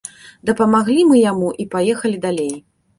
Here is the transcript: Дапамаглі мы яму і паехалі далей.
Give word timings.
Дапамаглі 0.49 1.05
мы 1.11 1.21
яму 1.31 1.53
і 1.65 1.69
паехалі 1.77 2.17
далей. 2.29 2.55